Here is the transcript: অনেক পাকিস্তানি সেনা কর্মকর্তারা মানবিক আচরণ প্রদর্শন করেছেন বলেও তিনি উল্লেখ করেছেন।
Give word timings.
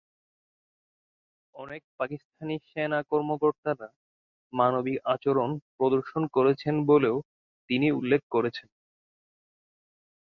অনেক 1.55 1.81
পাকিস্তানি 1.99 2.55
সেনা 2.69 2.99
কর্মকর্তারা 3.03 3.87
মানবিক 4.53 4.97
আচরণ 5.05 5.49
প্রদর্শন 5.77 6.23
করেছেন 6.27 6.75
বলেও 6.85 7.15
তিনি 7.69 7.87
উল্লেখ 7.91 8.21
করেছেন। 8.31 8.67